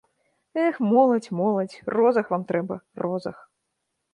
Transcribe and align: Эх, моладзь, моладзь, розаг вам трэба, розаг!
Эх, 0.65 0.75
моладзь, 0.93 1.29
моладзь, 1.39 1.77
розаг 1.99 2.25
вам 2.33 2.43
трэба, 2.53 2.75
розаг! 3.03 3.37